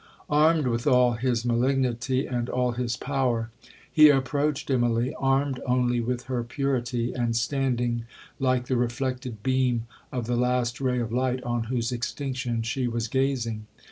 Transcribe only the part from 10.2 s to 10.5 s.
the